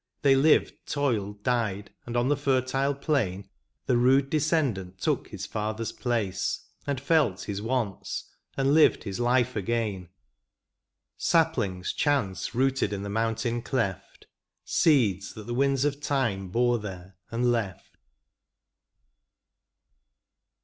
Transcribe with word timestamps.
They 0.23 0.33
lived, 0.35 0.73
toiled, 0.87 1.43
died, 1.43 1.93
and 2.07 2.17
on 2.17 2.27
the 2.27 2.35
fertile 2.35 2.95
plain 2.95 3.47
The 3.85 3.97
rude 3.97 4.31
descendent 4.31 4.97
took 4.97 5.27
his 5.27 5.45
father 5.45 5.83
s 5.83 5.91
place, 5.91 6.65
And 6.87 6.99
felt 6.99 7.43
his 7.43 7.61
wants, 7.61 8.27
and 8.57 8.73
lived 8.73 9.03
his 9.03 9.19
life 9.19 9.55
again: 9.55 10.09
Saplings 11.17 11.93
chance 11.93 12.55
rooted 12.55 12.93
in 12.93 13.03
the 13.03 13.09
mountain 13.09 13.61
cleft. 13.61 14.25
Seeds 14.65 15.35
that 15.35 15.45
the 15.45 15.53
winds 15.53 15.85
of 15.85 15.99
time 16.01 16.47
bore 16.47 16.79
there 16.79 17.15
and 17.29 17.51
left. 17.51 17.95